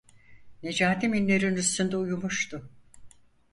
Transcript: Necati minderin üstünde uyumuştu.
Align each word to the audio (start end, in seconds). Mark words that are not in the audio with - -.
Necati 0.63 1.07
minderin 1.07 1.55
üstünde 1.55 1.97
uyumuştu. 1.97 2.69